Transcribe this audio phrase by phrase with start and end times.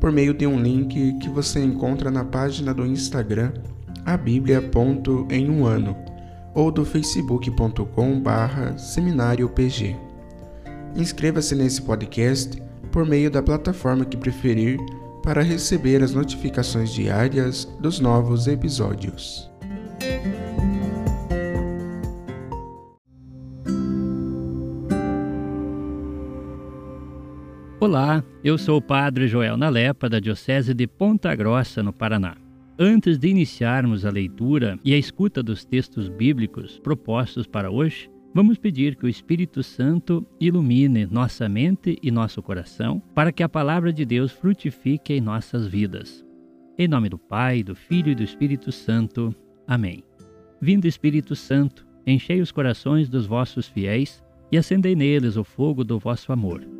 [0.00, 3.52] por meio de um link que você encontra na página do Instagram
[4.04, 4.18] a
[5.30, 5.94] em um ano
[6.54, 9.96] ou do facebook.com barra seminariopg.
[10.96, 14.78] Inscreva-se nesse podcast por meio da plataforma que preferir
[15.22, 19.50] para receber as notificações diárias dos novos episódios.
[27.82, 32.36] Olá, eu sou o Padre Joel Nalepa, da Diocese de Ponta Grossa, no Paraná.
[32.78, 38.58] Antes de iniciarmos a leitura e a escuta dos textos bíblicos propostos para hoje, vamos
[38.58, 43.90] pedir que o Espírito Santo ilumine nossa mente e nosso coração para que a palavra
[43.90, 46.22] de Deus frutifique em nossas vidas.
[46.76, 49.34] Em nome do Pai, do Filho e do Espírito Santo.
[49.66, 50.04] Amém.
[50.60, 54.22] Vindo Espírito Santo, enchei os corações dos vossos fiéis
[54.52, 56.79] e acendei neles o fogo do vosso amor.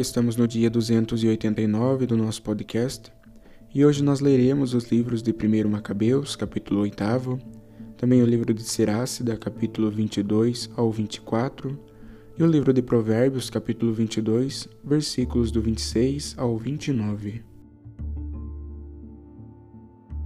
[0.00, 3.12] Estamos no dia 289 do nosso podcast
[3.74, 7.38] e hoje nós leremos os livros de 1 Macabeus, capítulo 8,
[7.98, 11.78] também o livro de Sirácida, capítulo 22 ao 24,
[12.38, 17.44] e o livro de Provérbios, capítulo 22, versículos do 26 ao 29.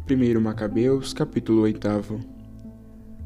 [0.08, 1.88] 1 Macabeus, capítulo 8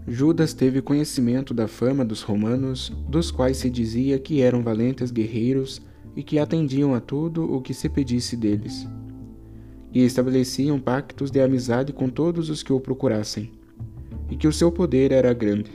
[0.06, 5.86] Judas teve conhecimento da fama dos romanos, dos quais se dizia que eram valentes guerreiros
[6.18, 8.88] e que atendiam a tudo o que se pedisse deles.
[9.94, 13.52] E estabeleciam pactos de amizade com todos os que o procurassem,
[14.28, 15.70] e que o seu poder era grande.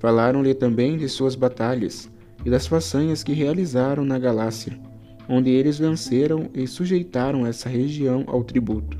[0.00, 2.10] Falaram-lhe também de suas batalhas
[2.44, 4.76] e das façanhas que realizaram na Galácia,
[5.28, 8.98] onde eles venceram e sujeitaram essa região ao tributo.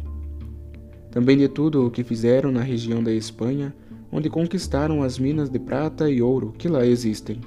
[1.11, 3.75] Também de tudo o que fizeram na região da Espanha,
[4.13, 7.41] onde conquistaram as minas de prata e ouro que lá existem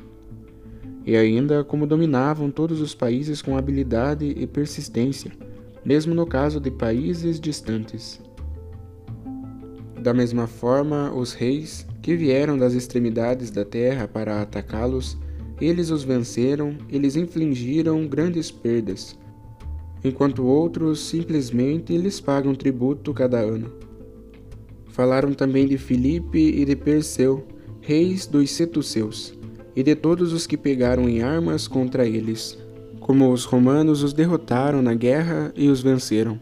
[1.07, 5.31] e ainda como dominavam todos os países com habilidade e persistência,
[5.85, 8.19] mesmo no caso de países distantes.
[10.03, 15.17] Da mesma forma, os reis, que vieram das extremidades da terra para atacá-los,
[15.61, 19.17] eles os venceram e lhes infligiram grandes perdas,
[20.03, 23.71] enquanto outros simplesmente lhes pagam tributo cada ano.
[24.87, 27.47] Falaram também de Filipe e de Perseu,
[27.79, 29.36] reis dos Setuseus
[29.77, 32.57] e de todos os que pegaram em armas contra eles,
[32.99, 36.39] como os romanos os derrotaram na guerra e os venceram.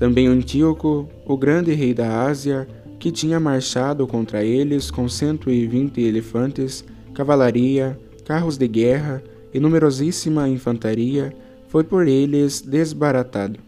[0.00, 2.66] Também Antíoco, o grande rei da Ásia,
[2.98, 6.84] que tinha marchado contra eles com cento e vinte elefantes,
[7.14, 9.22] cavalaria, carros de guerra
[9.54, 11.32] e numerosíssima infantaria,
[11.68, 13.60] foi por eles desbaratado.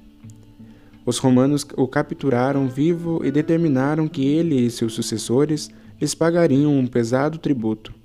[1.06, 5.70] Os romanos o capturaram vivo e determinaram que ele e seus sucessores
[6.00, 8.01] lhes pagariam um pesado tributo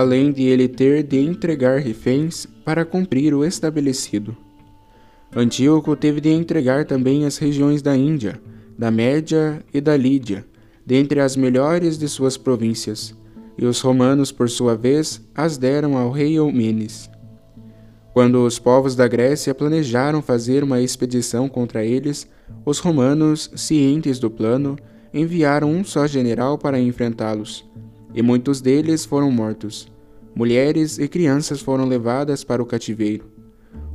[0.00, 4.34] além de ele ter de entregar reféns para cumprir o estabelecido.
[5.34, 8.40] Antíoco teve de entregar também as regiões da Índia,
[8.78, 10.44] da Média e da Lídia,
[10.86, 13.14] dentre as melhores de suas províncias,
[13.58, 17.10] e os romanos, por sua vez, as deram ao rei Eumenes.
[18.14, 22.26] Quando os povos da Grécia planejaram fazer uma expedição contra eles,
[22.64, 24.76] os romanos, cientes do plano,
[25.12, 27.68] enviaram um só general para enfrentá-los,
[28.14, 29.90] e muitos deles foram mortos.
[30.34, 33.24] Mulheres e crianças foram levadas para o cativeiro.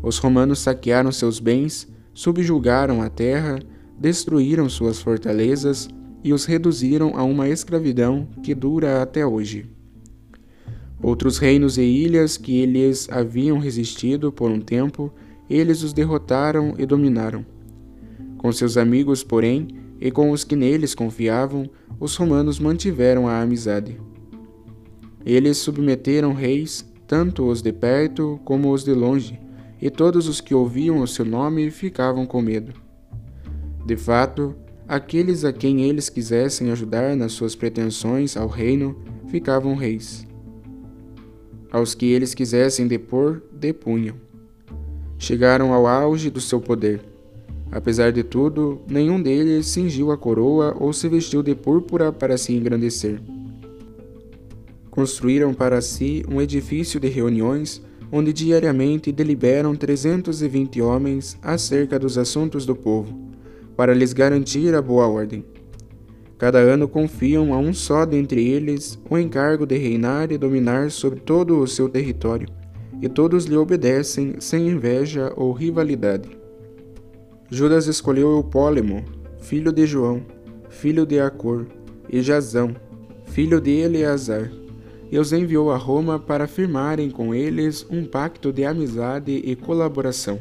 [0.02, 3.60] Os romanos saquearam seus bens, subjugaram a terra,
[4.00, 5.88] destruíram suas fortalezas
[6.24, 9.70] e os reduziram a uma escravidão que dura até hoje.
[11.02, 15.14] Outros reinos e ilhas que eles haviam resistido por um tempo,
[15.50, 17.46] eles os derrotaram e dominaram.
[18.38, 19.68] Com seus amigos, porém,
[20.00, 21.70] e com os que neles confiavam,
[22.00, 24.00] os romanos mantiveram a amizade.
[25.26, 29.40] Eles submeteram reis, tanto os de perto como os de longe,
[29.82, 32.74] e todos os que ouviam o seu nome ficavam com medo.
[33.86, 34.56] De fato,
[34.88, 40.28] aqueles a quem eles quisessem ajudar nas suas pretensões ao reino ficavam reis.
[41.72, 44.16] Aos que eles quisessem depor, depunham.
[45.18, 47.15] Chegaram ao auge do seu poder.
[47.72, 52.54] Apesar de tudo, nenhum deles cingiu a coroa ou se vestiu de púrpura para se
[52.54, 53.20] engrandecer.
[54.90, 57.82] Construíram para si um edifício de reuniões
[58.12, 63.14] onde diariamente deliberam 320 homens acerca dos assuntos do povo,
[63.76, 65.44] para lhes garantir a boa ordem.
[66.38, 71.20] Cada ano confiam a um só dentre eles o encargo de reinar e dominar sobre
[71.20, 72.48] todo o seu território,
[73.02, 76.45] e todos lhe obedecem sem inveja ou rivalidade.
[77.50, 79.06] Judas escolheu Eupólemo,
[79.40, 80.24] filho de João,
[80.70, 81.66] filho de Acor,
[82.10, 82.76] e Jazão,
[83.26, 84.52] filho de Eleazar,
[85.12, 90.40] e os enviou a Roma para firmarem com eles um pacto de amizade e colaboração.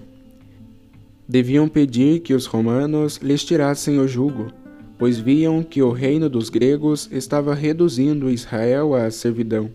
[1.28, 4.46] Deviam pedir que os romanos lhes tirassem o jugo,
[4.98, 9.70] pois viam que o reino dos gregos estava reduzindo Israel à servidão.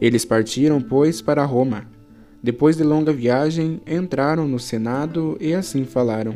[0.00, 1.97] Eles partiram, pois, para Roma.
[2.42, 6.34] Depois de longa viagem, entraram no Senado e assim falaram: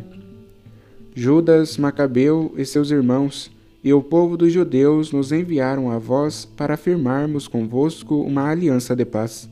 [1.14, 3.50] Judas, Macabeu e seus irmãos,
[3.84, 9.04] e o povo dos judeus nos enviaram a vós para firmarmos convosco uma aliança de
[9.04, 9.48] paz,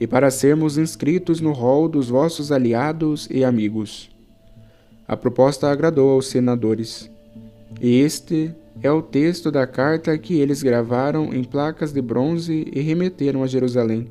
[0.00, 4.10] e para sermos inscritos no rol dos vossos aliados e amigos.
[5.06, 7.10] A proposta agradou aos senadores,
[7.80, 12.80] e este é o texto da carta que eles gravaram em placas de bronze e
[12.80, 14.10] remeteram a Jerusalém,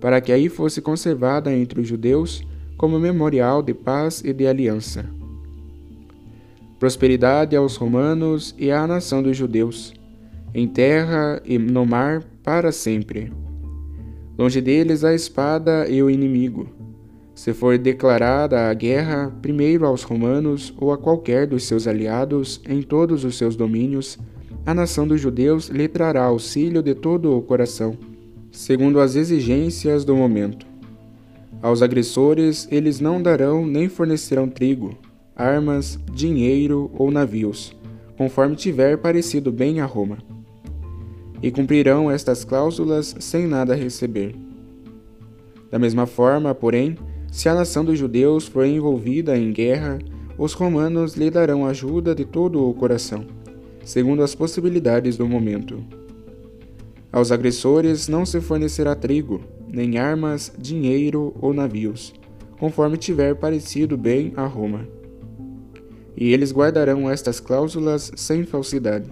[0.00, 2.42] para que aí fosse conservada entre os judeus
[2.76, 5.20] como memorial de paz e de aliança
[6.80, 9.92] prosperidade aos romanos e à nação dos judeus,
[10.54, 13.30] em terra e no mar para sempre.
[14.38, 16.66] Longe deles a espada e o inimigo.
[17.34, 22.80] Se for declarada a guerra, primeiro aos romanos ou a qualquer dos seus aliados em
[22.80, 24.18] todos os seus domínios,
[24.64, 27.94] a nação dos judeus lhe trará auxílio de todo o coração,
[28.52, 30.66] segundo as exigências do momento.
[31.62, 34.96] Aos agressores eles não darão nem fornecerão trigo,
[35.36, 37.76] armas, dinheiro ou navios,
[38.16, 40.18] conforme tiver parecido bem a Roma.
[41.42, 44.34] E cumprirão estas cláusulas sem nada receber.
[45.70, 46.96] Da mesma forma, porém,
[47.30, 49.98] se a nação dos judeus for envolvida em guerra,
[50.36, 53.24] os romanos lhe darão ajuda de todo o coração,
[53.84, 55.99] segundo as possibilidades do momento.
[57.12, 62.14] Aos agressores não se fornecerá trigo, nem armas, dinheiro ou navios,
[62.58, 64.86] conforme tiver parecido bem a Roma
[66.20, 69.10] e eles guardarão estas cláusulas sem falsidade.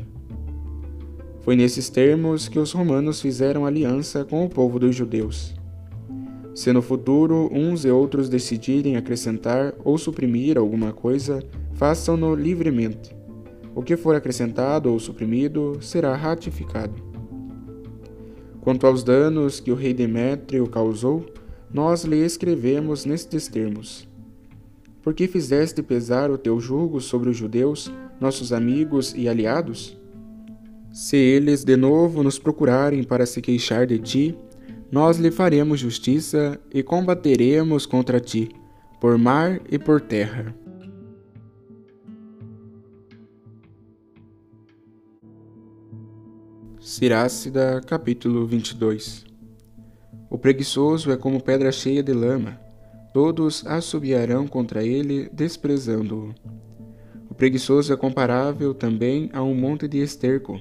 [1.41, 5.55] Foi nesses termos que os romanos fizeram aliança com o povo dos judeus.
[6.55, 13.17] Se no futuro uns e outros decidirem acrescentar ou suprimir alguma coisa, façam-no livremente.
[13.75, 17.08] O que for acrescentado ou suprimido será ratificado.
[18.69, 21.25] Quanto aos danos que o rei Demétrio causou,
[21.73, 24.07] nós lhe escrevemos nestes termos.
[25.03, 29.99] Por que fizeste pesar o teu jugo sobre os judeus, nossos amigos e aliados?
[30.93, 34.39] Se eles de novo nos procurarem para se queixar de ti,
[34.93, 38.51] nós lhe faremos justiça e combateremos contra ti,
[39.01, 40.55] por mar e por terra.
[46.91, 49.27] Sirácida, capítulo 22
[50.31, 52.59] O preguiçoso é como pedra cheia de lama
[53.13, 56.35] todos assobiarão contra ele, desprezando-o.
[57.29, 60.59] O preguiçoso é comparável também a um monte de esterco.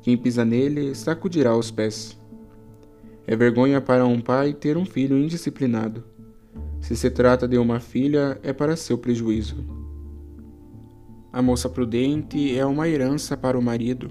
[0.00, 2.16] Quem pisa nele sacudirá os pés.
[3.26, 6.04] É vergonha para um pai ter um filho indisciplinado.
[6.80, 9.56] Se se trata de uma filha, é para seu prejuízo.
[11.32, 14.08] A moça prudente é uma herança para o marido,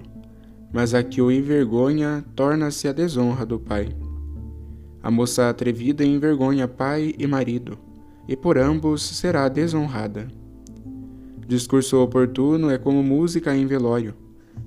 [0.74, 3.90] mas a que o envergonha torna-se a desonra do pai.
[5.00, 7.78] A moça atrevida envergonha pai e marido,
[8.26, 10.26] e por ambos será desonrada.
[11.46, 14.14] Discurso oportuno é como música em velório.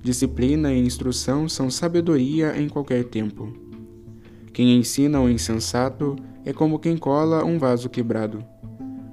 [0.01, 3.51] Disciplina e instrução são sabedoria em qualquer tempo.
[4.53, 8.41] Quem ensina o insensato é como quem cola um vaso quebrado.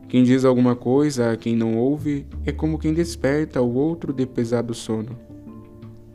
[0.09, 4.25] Quem diz alguma coisa a quem não ouve é como quem desperta o outro de
[4.27, 5.34] pesado sono.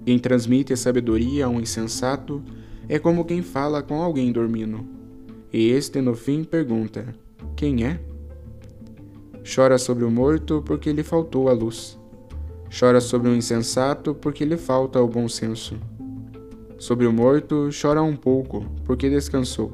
[0.09, 2.41] Quem transmite sabedoria a um insensato
[2.87, 4.83] é como quem fala com alguém dormindo.
[5.53, 7.13] E este, no fim, pergunta:
[7.55, 7.99] Quem é?
[9.45, 11.95] Chora sobre o morto porque lhe faltou a luz.
[12.75, 15.77] Chora sobre o insensato porque lhe falta o bom senso.
[16.79, 19.69] Sobre o morto, chora um pouco porque descansou.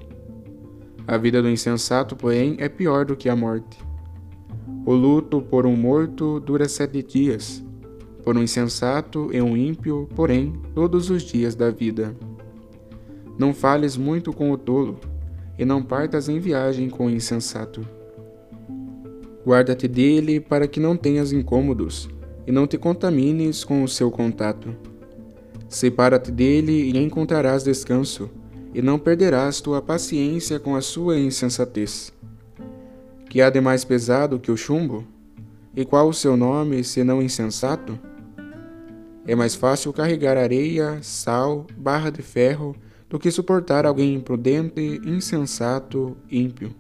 [1.08, 3.80] A vida do insensato, porém, é pior do que a morte.
[4.86, 7.65] O luto por um morto dura sete dias,
[8.26, 12.14] por um insensato e um ímpio, porém, todos os dias da vida.
[13.38, 15.00] Não fales muito com o tolo,
[15.58, 17.88] e não partas em viagem com o insensato.
[19.46, 22.10] Guarda-te dele para que não tenhas incômodos,
[22.48, 24.76] e não te contamines com o seu contato.
[25.70, 28.30] Separa-te dele e encontrarás descanso,
[28.74, 32.12] e não perderás tua paciência com a sua insensatez
[33.36, 35.06] que há de mais pesado que o chumbo?
[35.76, 38.00] E qual o seu nome, senão insensato?
[39.28, 42.76] É mais fácil carregar areia, sal, barra de ferro,
[43.10, 46.76] do que suportar alguém imprudente, insensato, ímpio.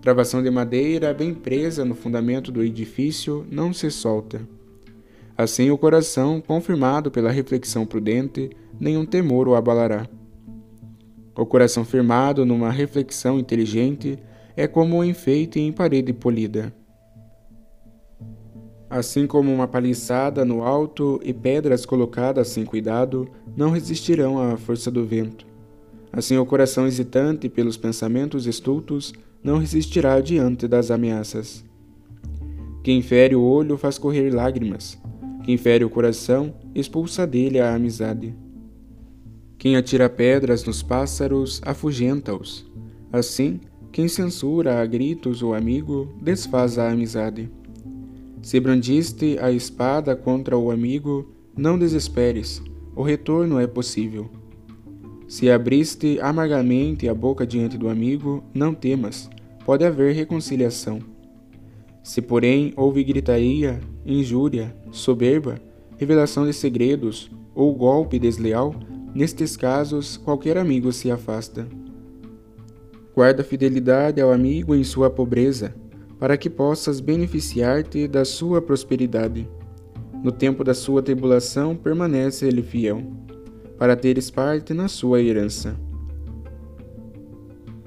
[0.00, 4.40] Travação de madeira bem presa no fundamento do edifício não se solta.
[5.36, 10.08] Assim o coração, confirmado pela reflexão prudente, nenhum temor o abalará.
[11.36, 14.18] O coração firmado numa reflexão inteligente
[14.56, 16.74] é como um enfeite em parede polida.
[18.90, 24.90] Assim como uma paliçada no alto e pedras colocadas sem cuidado não resistirão à força
[24.90, 25.46] do vento.
[26.12, 29.12] Assim o coração hesitante pelos pensamentos estultos
[29.44, 31.64] não resistirá diante das ameaças.
[32.82, 34.98] Quem fere o olho faz correr lágrimas,
[35.44, 38.34] quem fere o coração expulsa dele a amizade.
[39.56, 42.66] Quem atira pedras nos pássaros afugenta-os.
[43.12, 43.60] Assim,
[43.92, 47.50] quem censura a gritos o amigo, desfaz a amizade.
[48.42, 52.62] Se brandiste a espada contra o amigo, não desesperes,
[52.96, 54.30] o retorno é possível.
[55.28, 59.28] Se abriste amargamente a boca diante do amigo, não temas,
[59.64, 61.00] pode haver reconciliação.
[62.02, 65.60] Se, porém, houve gritaria, injúria, soberba,
[65.98, 68.74] revelação de segredos ou golpe desleal,
[69.14, 71.68] nestes casos qualquer amigo se afasta.
[73.14, 75.74] Guarda fidelidade ao amigo em sua pobreza,
[76.20, 79.48] para que possas beneficiar-te da sua prosperidade.
[80.22, 83.02] No tempo da sua tribulação, permanece ele fiel,
[83.78, 85.74] para teres parte na sua herança.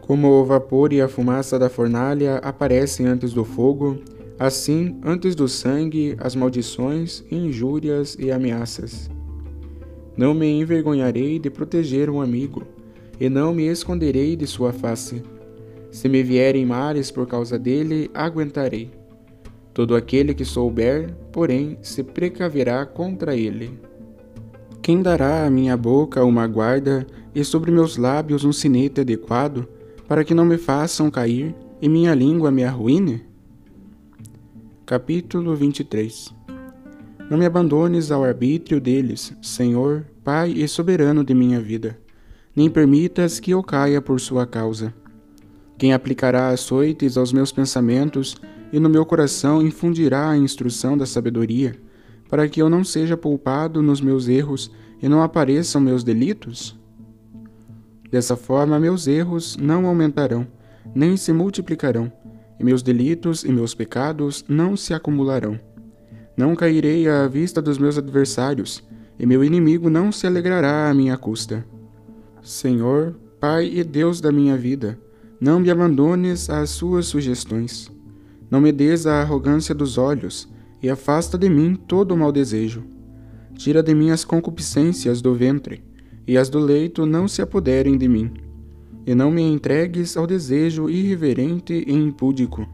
[0.02, 4.00] Como o vapor e a fumaça da fornalha aparecem antes do fogo,
[4.40, 9.12] assim, antes do sangue, as maldições, injúrias e ameaças.
[10.18, 12.64] Não me envergonharei de proteger um amigo
[13.20, 15.22] e não me esconderei de sua face.
[15.94, 18.90] Se me vierem males por causa dele, aguentarei.
[19.76, 23.80] Todo aquele que souber, porém, se precaverá contra ele.
[24.82, 29.68] Quem dará à minha boca uma guarda e sobre meus lábios um sinete adequado,
[30.08, 33.24] para que não me façam cair e minha língua me arruine?
[34.84, 36.34] Capítulo 23
[37.30, 42.02] Não me abandones ao arbítrio deles, Senhor, Pai e soberano de minha vida
[42.56, 44.94] nem permitas que eu caia por sua causa.
[45.84, 48.38] Quem aplicará açoites aos meus pensamentos
[48.72, 51.76] e no meu coração infundirá a instrução da sabedoria,
[52.30, 54.72] para que eu não seja poupado nos meus erros
[55.02, 56.80] e não apareçam meus delitos?
[58.10, 60.48] Dessa forma, meus erros não aumentarão,
[60.96, 62.10] nem se multiplicarão,
[62.58, 65.60] e meus delitos e meus pecados não se acumularão.
[66.38, 68.82] Não cairei à vista dos meus adversários,
[69.20, 71.66] e meu inimigo não se alegrará à minha custa.
[72.42, 74.98] Senhor, Pai e Deus da minha vida,
[75.44, 77.92] não me abandones às suas sugestões.
[78.50, 80.48] Não me des a arrogância dos olhos
[80.82, 82.82] e afasta de mim todo o mau desejo.
[83.58, 85.84] Tira de mim as concupiscências do ventre,
[86.26, 88.32] e as do leito não se apoderem de mim.
[89.06, 92.66] E não me entregues ao desejo irreverente e impúdico.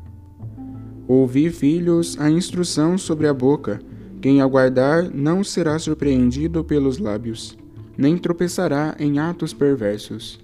[1.08, 3.82] Ouvi, filhos, a instrução sobre a boca.
[4.22, 7.58] Quem aguardar não será surpreendido pelos lábios
[8.00, 10.40] nem tropeçará em atos perversos.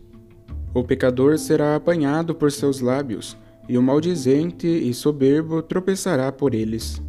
[0.76, 3.38] O pecador será apanhado por seus lábios,
[3.70, 7.02] e o maldizente e soberbo tropeçará por eles.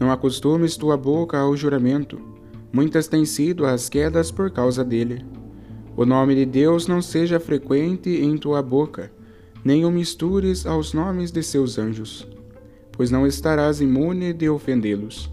[0.00, 2.20] Não acostumes tua boca ao juramento,
[2.72, 5.24] muitas têm sido as quedas por causa dele.
[5.96, 9.12] O nome de Deus não seja frequente em tua boca,
[9.64, 12.26] nem o mistures aos nomes de seus anjos,
[12.90, 15.30] pois não estarás imune de ofendê-los.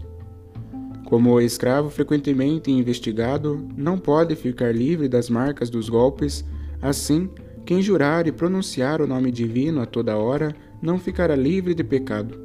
[1.04, 6.44] Como o escravo frequentemente investigado não pode ficar livre das marcas dos golpes,
[6.80, 7.28] assim,
[7.66, 12.38] quem jurar e pronunciar o nome divino a toda hora não ficará livre de pecado.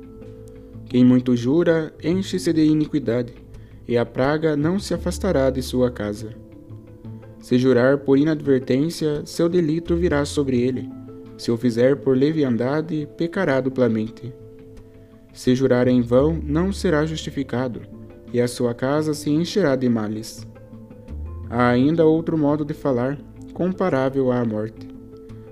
[0.90, 3.32] Quem muito jura, enche-se de iniquidade,
[3.88, 6.34] e a praga não se afastará de sua casa.
[7.40, 10.90] Se jurar por inadvertência, seu delito virá sobre ele.
[11.38, 14.34] Se o fizer por leviandade, pecará duplamente.
[15.34, 17.82] Se jurar em vão, não será justificado,
[18.34, 20.48] e a sua casa se encherá de males.
[21.48, 23.20] Há ainda outro modo de falar,
[23.54, 24.90] comparável à morte.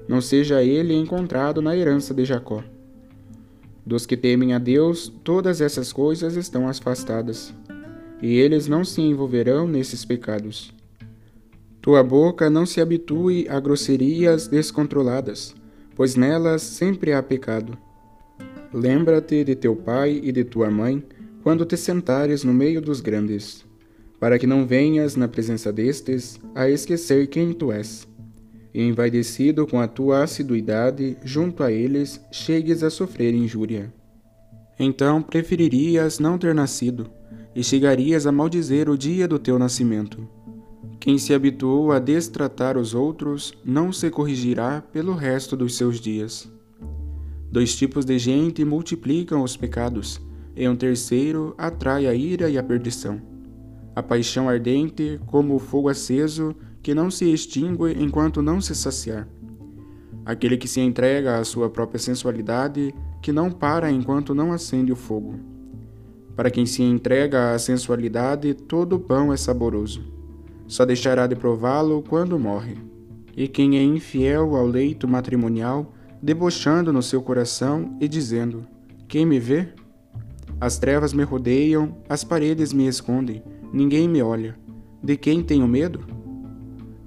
[0.10, 2.64] Não seja ele encontrado na herança de Jacó.
[3.86, 7.54] Dos que temem a Deus, todas essas coisas estão afastadas,
[8.20, 10.74] e eles não se envolverão nesses pecados.
[11.80, 15.54] Tua boca não se habitue a grosserias descontroladas,
[15.96, 17.78] pois nelas sempre há pecado.
[18.74, 21.04] Lembra-te de teu pai e de tua mãe
[21.44, 23.64] quando te sentares no meio dos grandes,
[24.20, 28.09] para que não venhas na presença destes a esquecer quem tu és.
[28.74, 33.92] E envaidecido com a tua assiduidade junto a eles, chegues a sofrer injúria.
[34.80, 37.10] Então preferirias não ter nascido,
[37.56, 40.28] e chegarias a maldizer o dia do teu nascimento.
[41.00, 46.52] Quem se habituou a destratar os outros não se corrigirá pelo resto dos seus dias.
[47.52, 50.22] Dois tipos de gente multiplicam os pecados,
[50.56, 53.22] e um terceiro atrai a ira e a perdição.
[53.96, 56.56] A paixão ardente, como o fogo aceso,
[56.90, 59.28] que não se extingue enquanto não se saciar.
[60.26, 64.96] Aquele que se entrega à sua própria sensualidade, que não para enquanto não acende o
[64.96, 65.36] fogo.
[66.36, 70.04] Para quem se entrega à sensualidade, todo pão é saboroso.
[70.66, 72.76] Só deixará de prová-lo quando morre.
[73.38, 78.66] E quem é infiel ao leito matrimonial, debochando no seu coração e dizendo:
[79.08, 79.68] Quem me vê?
[80.60, 84.58] As trevas me rodeiam, as paredes me escondem, ninguém me olha.
[85.04, 86.18] De quem tenho medo?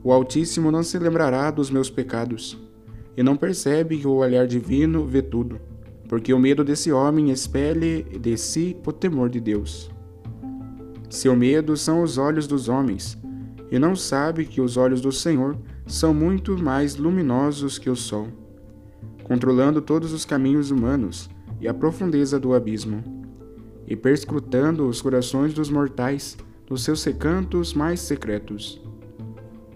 [0.03, 2.59] O Altíssimo não se lembrará dos meus pecados,
[3.17, 5.61] e não percebe que o olhar divino vê tudo,
[6.09, 9.91] porque o medo desse homem expele de si o temor de Deus.
[11.09, 13.19] Seu medo são os olhos dos homens,
[13.71, 18.29] e não sabe que os olhos do Senhor são muito mais luminosos que o sol
[19.23, 23.03] controlando todos os caminhos humanos e a profundeza do abismo,
[23.87, 26.37] e perscrutando os corações dos mortais
[26.69, 28.81] nos seus recantos mais secretos.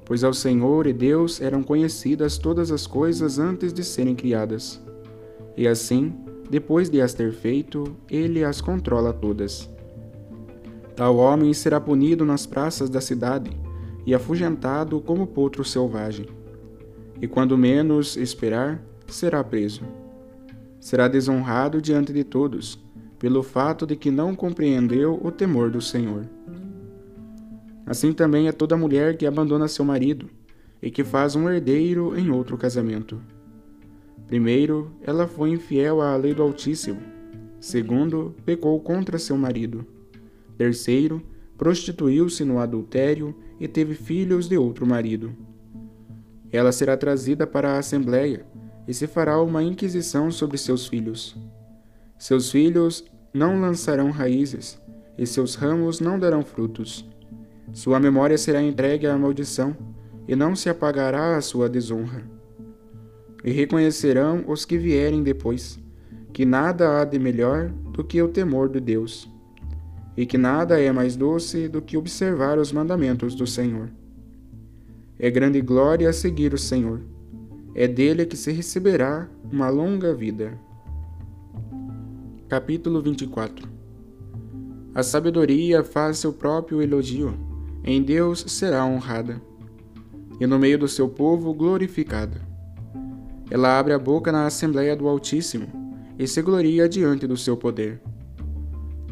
[0.06, 4.80] Pois ao Senhor e Deus eram conhecidas todas as coisas antes de serem criadas,
[5.56, 6.14] e assim,
[6.48, 9.68] depois de as ter feito, ele as controla todas.
[10.94, 13.50] Tal homem será punido nas praças da cidade
[14.06, 16.26] e afugentado como potro selvagem.
[17.20, 19.82] E quando menos esperar, será preso.
[20.78, 22.78] Será desonrado diante de todos,
[23.18, 26.28] pelo fato de que não compreendeu o temor do Senhor.
[27.86, 30.28] Assim também é toda mulher que abandona seu marido
[30.82, 33.22] e que faz um herdeiro em outro casamento.
[34.26, 37.00] Primeiro, ela foi infiel à lei do Altíssimo.
[37.60, 39.86] Segundo, pecou contra seu marido.
[40.58, 41.22] Terceiro,
[41.56, 45.32] prostituiu-se no adultério e teve filhos de outro marido.
[46.50, 48.44] Ela será trazida para a Assembleia
[48.86, 51.36] e se fará uma inquisição sobre seus filhos.
[52.18, 54.80] Seus filhos não lançarão raízes,
[55.18, 57.06] e seus ramos não darão frutos.
[57.72, 59.76] Sua memória será entregue à maldição,
[60.28, 62.24] e não se apagará a sua desonra.
[63.44, 65.78] E reconhecerão os que vierem depois,
[66.32, 69.30] que nada há de melhor do que o temor de Deus,
[70.16, 73.88] e que nada é mais doce do que observar os mandamentos do Senhor.
[75.18, 77.00] É grande glória seguir o Senhor
[77.78, 80.58] é dele que se receberá uma longa vida.
[82.48, 83.68] Capítulo 24
[84.94, 87.34] A sabedoria faz seu próprio elogio,
[87.86, 89.40] em Deus será honrada,
[90.40, 92.40] e no meio do seu povo glorificada.
[93.50, 95.68] Ela abre a boca na Assembleia do Altíssimo
[96.18, 98.02] e se gloria diante do seu poder.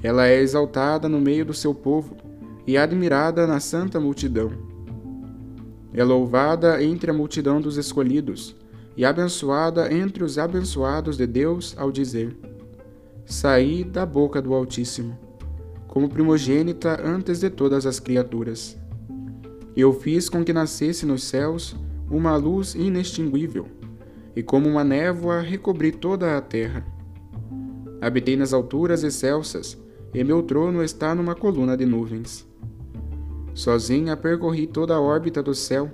[0.02, 2.16] Ela é exaltada no meio do seu povo
[2.66, 4.74] e admirada na santa multidão
[5.94, 8.56] é louvada entre a multidão dos escolhidos
[8.96, 12.36] e abençoada entre os abençoados de Deus ao dizer:
[13.24, 15.16] Saí da boca do Altíssimo,
[15.94, 18.76] como primogênita antes de todas as criaturas.
[19.76, 21.76] Eu fiz com que nascesse nos céus
[22.10, 23.68] uma luz inextinguível,
[24.34, 26.84] e como uma névoa recobri toda a terra.
[28.00, 29.80] Habitei nas alturas excelsas,
[30.12, 32.44] e meu trono está numa coluna de nuvens.
[33.54, 35.88] Sozinha percorri toda a órbita do céu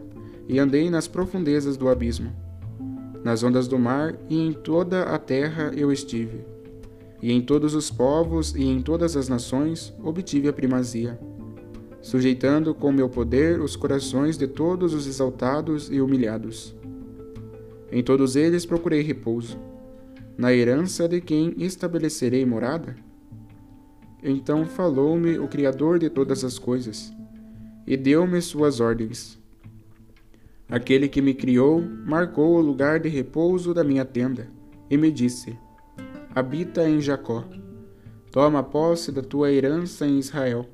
[0.48, 2.32] e andei nas profundezas do abismo.
[3.22, 6.42] Nas ondas do mar e em toda a terra eu estive.
[7.22, 11.20] E em todos os povos e em todas as nações obtive a primazia,
[12.00, 16.74] sujeitando com meu poder os corações de todos os exaltados e humilhados.
[17.92, 19.58] Em todos eles procurei repouso.
[20.40, 22.96] na herança de quem estabelecerei morada?
[24.22, 27.12] Então falou-me o Criador de todas as coisas,
[27.86, 29.38] e deu-me suas ordens.
[30.66, 34.48] Aquele que me criou marcou o lugar de repouso da minha tenda,
[34.88, 35.58] e me disse:
[36.40, 37.44] Habita em Jacó.
[38.32, 40.64] Toma posse da tua herança em Israel,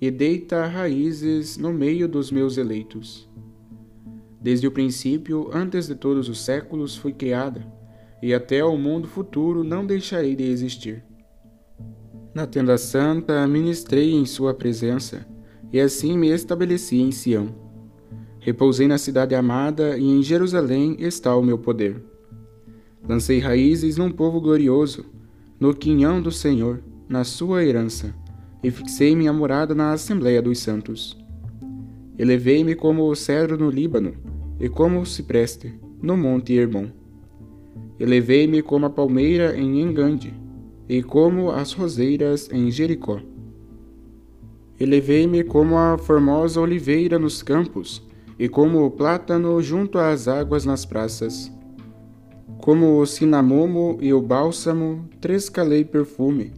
[0.00, 3.28] e deita raízes no meio dos meus eleitos.
[4.40, 7.70] Desde o princípio, antes de todos os séculos, fui criada,
[8.22, 11.04] e até o mundo futuro não deixarei de existir.
[12.34, 15.26] Na tenda santa ministrei em sua presença,
[15.70, 17.54] e assim me estabeleci em Sião.
[18.40, 22.13] Repousei na cidade amada, e em Jerusalém está o meu poder.
[23.08, 25.04] Lancei raízes num povo glorioso,
[25.60, 28.14] no quinhão do Senhor, na sua herança,
[28.62, 31.16] e fixei minha morada na Assembleia dos Santos.
[32.18, 34.14] Elevei-me como o cedro no Líbano,
[34.58, 36.86] e como o cipreste, no monte Hermon.
[38.00, 40.32] Elevei-me como a palmeira em Engande,
[40.88, 43.20] e como as roseiras em Jericó.
[44.80, 48.02] Elevei-me como a formosa oliveira nos campos,
[48.38, 51.52] e como o plátano junto às águas nas praças.
[52.58, 56.52] Como o cinamomo e o bálsamo, trescalei perfume,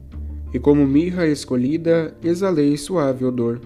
[0.54, 3.60] e como mirra escolhida, exalei suave odor.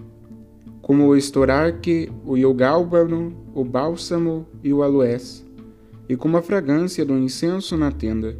[0.80, 5.46] Como o estorarque, o iogálbano, o bálsamo e o aloés,
[6.08, 8.36] e como a fragrância do incenso na tenda.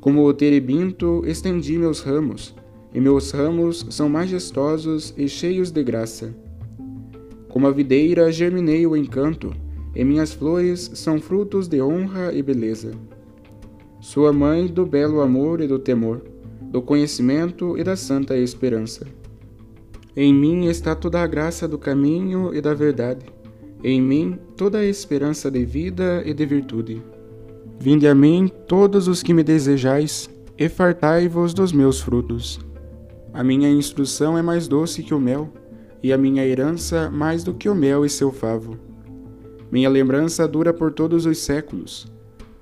[0.00, 2.54] Como o terebinto, estendi meus ramos,
[2.92, 6.34] e meus ramos são majestosos e cheios de graça.
[7.48, 9.54] Como a videira, germinei o encanto,
[9.94, 12.92] e minhas flores são frutos de honra e beleza.
[14.00, 16.22] Sou a mãe do belo amor e do temor,
[16.62, 19.06] do conhecimento e da santa esperança.
[20.16, 23.26] Em mim está toda a graça do caminho e da verdade,
[23.82, 27.02] em mim toda a esperança de vida e de virtude.
[27.78, 32.60] Vinde a mim todos os que me desejais, e fartai-vos dos meus frutos.
[33.32, 35.48] A minha instrução é mais doce que o mel,
[36.02, 38.76] e a minha herança mais do que o mel e seu favo.
[39.70, 42.10] Minha lembrança dura por todos os séculos.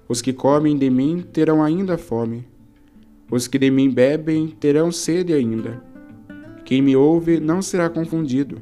[0.09, 2.47] Os que comem de mim terão ainda fome.
[3.31, 5.83] Os que de mim bebem terão sede ainda.
[6.65, 8.61] Quem me ouve não será confundido.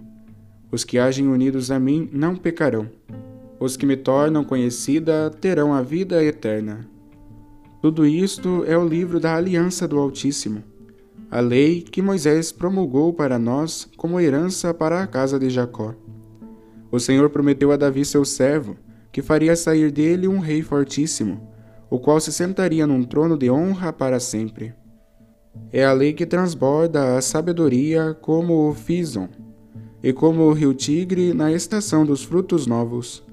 [0.70, 2.88] Os que agem unidos a mim não pecarão.
[3.58, 6.88] Os que me tornam conhecida terão a vida eterna.
[7.80, 10.62] Tudo isto é o livro da aliança do Altíssimo,
[11.30, 15.94] a lei que Moisés promulgou para nós como herança para a casa de Jacó.
[16.90, 18.76] O Senhor prometeu a Davi, seu servo,
[19.12, 21.40] que faria sair dele um rei fortíssimo,
[21.88, 24.74] o qual se sentaria num trono de honra para sempre.
[25.72, 29.28] É a lei que transborda a sabedoria como o Fison,
[30.02, 33.24] e como o rio Tigre na estação dos frutos novos,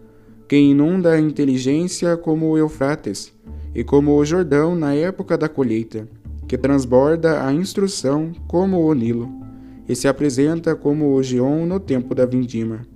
[0.48, 3.34] que inunda a inteligência como o Eufrates,
[3.76, 6.08] e como o Jordão na época da colheita,
[6.48, 9.30] que transborda a instrução como o Nilo,
[9.88, 12.93] e se apresenta como o Gion no tempo da vindima.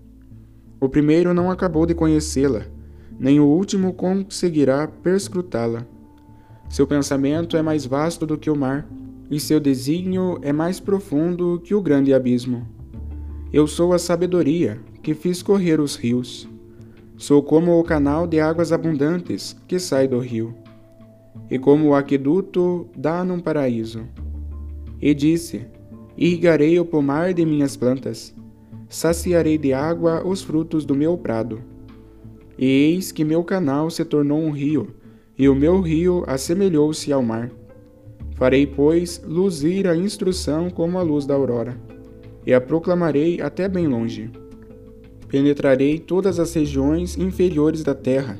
[0.79, 2.61] O primeiro não acabou de conhecê-la,
[3.19, 5.85] nem o último conseguirá perscrutá-la.
[6.69, 8.87] Seu pensamento é mais vasto do que o mar,
[9.29, 12.67] e seu desígnio é mais profundo que o grande abismo.
[13.51, 16.47] Eu sou a sabedoria, que fiz correr os rios.
[17.17, 20.53] Sou como o canal de águas abundantes que sai do rio,
[21.49, 24.03] e como o aqueduto dá num paraíso.
[25.01, 25.65] E disse:
[26.15, 28.36] Irrigarei o pomar de minhas plantas
[28.89, 31.61] saciarei de água os frutos do meu prado.
[32.57, 34.87] E eis que meu canal se tornou um rio,
[35.37, 37.51] e o meu rio assemelhou-se ao mar.
[38.35, 41.77] Farei, pois, luzir a instrução como a luz da aurora,
[42.45, 44.31] e a proclamarei até bem longe.
[45.27, 48.39] Penetrarei todas as regiões inferiores da terra,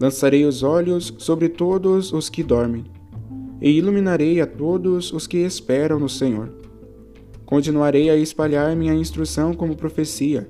[0.00, 2.84] lançarei os olhos sobre todos os que dormem,
[3.60, 6.65] e iluminarei a todos os que esperam no Senhor.
[7.46, 10.48] Continuarei a espalhar minha instrução como profecia,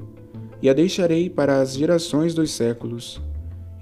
[0.62, 3.20] e a deixarei para as gerações dos séculos,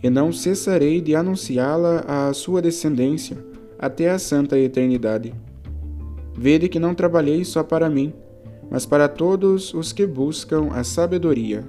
[0.03, 3.38] e não cessarei de anunciá-la à sua descendência
[3.79, 5.33] até a santa eternidade.
[6.37, 8.12] Vede que não trabalhei só para mim,
[8.68, 11.64] mas para todos os que buscam a sabedoria.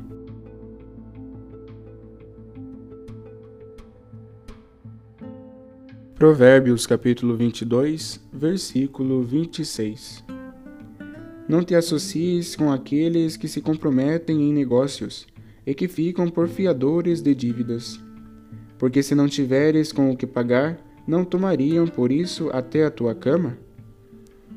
[6.16, 10.24] Provérbios capítulo 22, versículo 26
[11.48, 15.28] não te associes com aqueles que se comprometem em negócios
[15.66, 18.00] e que ficam por fiadores de dívidas.
[18.78, 20.78] Porque se não tiveres com o que pagar,
[21.08, 23.58] não tomariam por isso até a tua cama?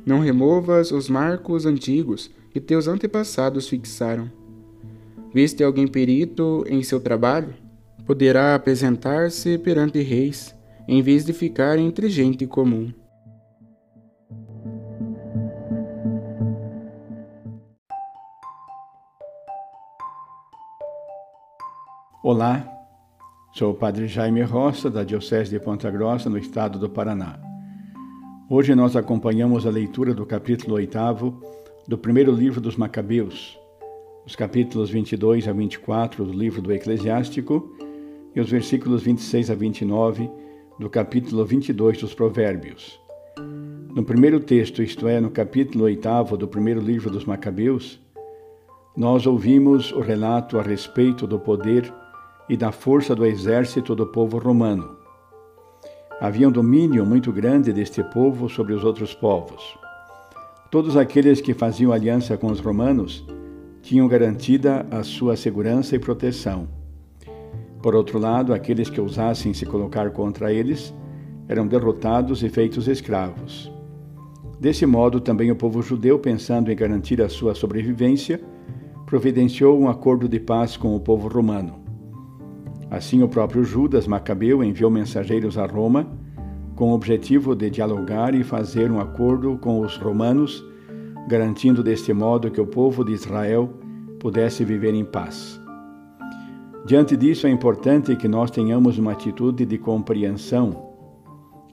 [0.04, 4.30] Não removas os marcos antigos que teus antepassados fixaram.
[5.32, 7.54] Viste alguém perito em seu trabalho?
[8.06, 10.54] Poderá apresentar-se perante reis
[10.88, 12.90] em vez de ficar entre gente comum.
[22.30, 22.70] Olá,
[23.54, 27.40] sou o Padre Jaime Roça, da Diocese de Ponta Grossa, no estado do Paraná.
[28.50, 30.98] Hoje nós acompanhamos a leitura do capítulo 8
[31.88, 33.58] do primeiro livro dos Macabeus,
[34.26, 37.74] os capítulos 22 a 24 do livro do Eclesiástico
[38.36, 40.30] e os versículos 26 a 29
[40.78, 43.00] do capítulo 22 dos Provérbios.
[43.94, 47.98] No primeiro texto, isto é, no capítulo 8 do primeiro livro dos Macabeus,
[48.94, 51.90] nós ouvimos o relato a respeito do poder
[52.48, 54.96] e da força do exército do povo romano.
[56.20, 59.78] Havia um domínio muito grande deste povo sobre os outros povos.
[60.70, 63.24] Todos aqueles que faziam aliança com os romanos
[63.82, 66.68] tinham garantida a sua segurança e proteção.
[67.82, 70.92] Por outro lado, aqueles que ousassem se colocar contra eles
[71.48, 73.72] eram derrotados e feitos escravos.
[74.60, 78.40] Desse modo, também o povo judeu, pensando em garantir a sua sobrevivência,
[79.06, 81.87] providenciou um acordo de paz com o povo romano.
[82.90, 86.06] Assim, o próprio Judas Macabeu enviou mensageiros a Roma
[86.74, 90.64] com o objetivo de dialogar e fazer um acordo com os romanos,
[91.28, 93.68] garantindo deste modo que o povo de Israel
[94.20, 95.60] pudesse viver em paz.
[96.86, 100.88] Diante disso, é importante que nós tenhamos uma atitude de compreensão.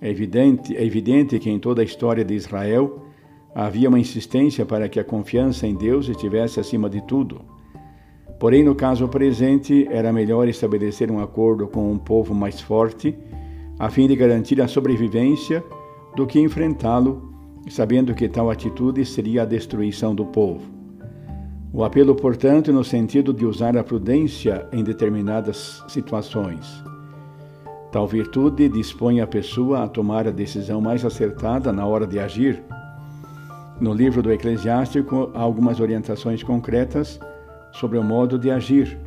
[0.01, 3.05] É evidente, é evidente que em toda a história de Israel
[3.53, 7.41] havia uma insistência para que a confiança em Deus estivesse acima de tudo.
[8.39, 13.17] Porém, no caso presente, era melhor estabelecer um acordo com um povo mais forte,
[13.79, 15.63] a fim de garantir a sobrevivência,
[16.15, 17.33] do que enfrentá-lo,
[17.69, 20.61] sabendo que tal atitude seria a destruição do povo.
[21.73, 26.83] O apelo, portanto, no sentido de usar a prudência em determinadas situações.
[27.91, 32.61] Tal virtude dispõe a pessoa a tomar a decisão mais acertada na hora de agir.
[33.79, 37.19] No livro do Eclesiástico, há algumas orientações concretas
[37.79, 38.97] sobre o modo de agir.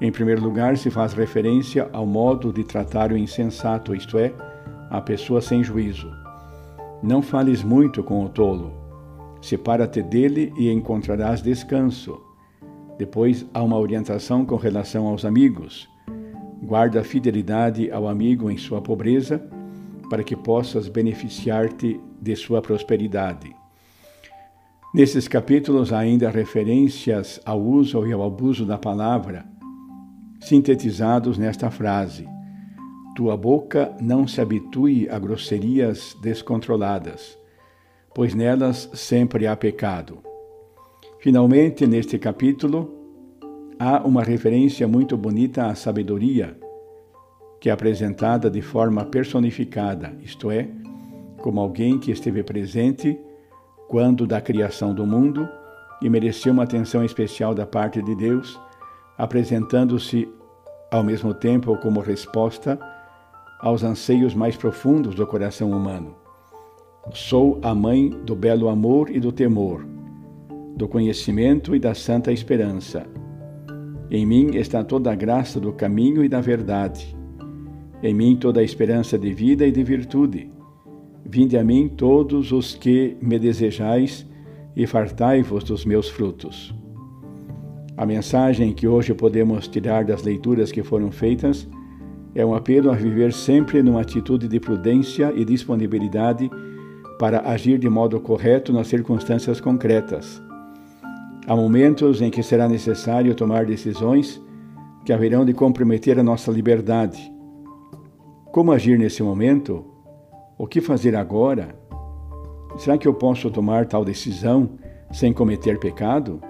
[0.00, 4.32] Em primeiro lugar, se faz referência ao modo de tratar o insensato, isto é,
[4.90, 6.10] a pessoa sem juízo.
[7.02, 8.86] Não fales muito com o tolo
[9.46, 12.20] Separa-te dele e encontrarás descanso.
[12.98, 15.88] Depois há uma orientação com relação aos amigos.
[16.62, 19.40] Guarda fidelidade ao amigo em sua pobreza,
[20.10, 23.54] para que possas beneficiar-te de sua prosperidade.
[24.96, 29.44] Nesses capítulos ainda referências ao uso e ao abuso da palavra,
[30.40, 32.26] sintetizados nesta frase:
[33.14, 37.38] Tua boca não se habitue a grosserias descontroladas
[38.16, 40.20] pois nelas sempre há pecado.
[41.18, 42.90] Finalmente, neste capítulo,
[43.78, 46.58] há uma referência muito bonita à sabedoria,
[47.60, 50.66] que é apresentada de forma personificada, isto é,
[51.42, 53.20] como alguém que esteve presente
[53.88, 55.48] quando da criação do mundo
[56.02, 58.60] e mereceu uma atenção especial da parte de Deus,
[59.16, 60.28] apresentando-se
[60.90, 62.78] ao mesmo tempo como resposta
[63.60, 66.14] aos anseios mais profundos do coração humano.
[67.12, 69.86] Sou a mãe do belo amor e do temor,
[70.76, 73.06] do conhecimento e da santa esperança.
[74.10, 77.16] Em mim está toda a graça do caminho e da verdade.
[78.02, 80.55] Em mim toda a esperança de vida e de virtude.
[81.28, 84.24] Vinde a mim todos os que me desejais
[84.76, 86.72] e fartai-vos dos meus frutos.
[87.96, 91.66] A mensagem que hoje podemos tirar das leituras que foram feitas
[92.32, 96.48] é um apelo a viver sempre numa atitude de prudência e disponibilidade
[97.18, 100.40] para agir de modo correto nas circunstâncias concretas.
[101.44, 104.40] Há momentos em que será necessário tomar decisões
[105.04, 107.32] que haverão de comprometer a nossa liberdade.
[108.52, 109.95] Como agir nesse momento?
[110.58, 111.76] O que fazer agora?
[112.78, 114.70] Será que eu posso tomar tal decisão
[115.12, 116.40] sem cometer pecado?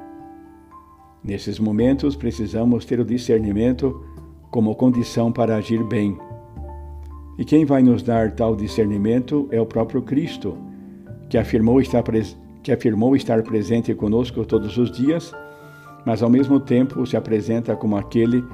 [1.24, 4.00] Nesses momentos, precisamos ter o discernimento
[4.48, 6.16] como condição para agir bem.
[7.36, 10.56] E quem vai nos dar tal discernimento é o próprio Cristo,
[11.28, 12.04] que afirmou estar,
[12.62, 15.34] que afirmou estar presente conosco todos os dias,
[16.06, 18.44] mas ao mesmo tempo se apresenta como aquele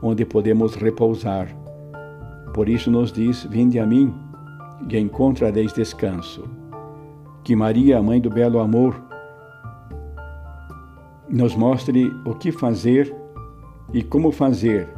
[0.00, 1.48] onde podemos repousar.
[2.54, 4.29] Por isso nos diz: Vinde a mim
[4.88, 6.44] e encontrareis descanso.
[7.42, 9.00] Que Maria, a mãe do belo amor,
[11.28, 13.14] nos mostre o que fazer
[13.92, 14.88] e como fazer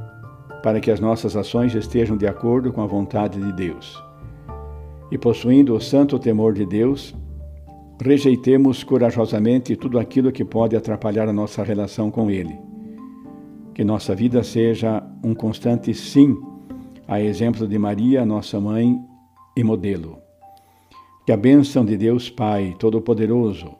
[0.62, 4.02] para que as nossas ações estejam de acordo com a vontade de Deus.
[5.10, 7.14] E possuindo o santo temor de Deus,
[8.02, 12.56] rejeitemos corajosamente tudo aquilo que pode atrapalhar a nossa relação com Ele.
[13.74, 16.36] Que nossa vida seja um constante sim
[17.06, 18.98] a exemplo de Maria, nossa mãe
[19.56, 20.18] e modelo.
[21.24, 23.74] Que a bênção de Deus Pai Todo-Poderoso,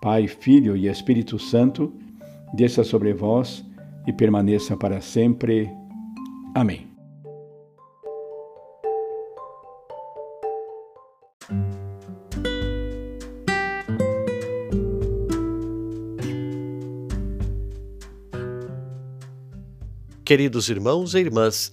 [0.00, 1.92] Pai, Filho e Espírito Santo,
[2.54, 3.64] desça sobre vós
[4.06, 5.70] e permaneça para sempre.
[6.54, 6.90] Amém.
[20.24, 21.72] Queridos irmãos e irmãs,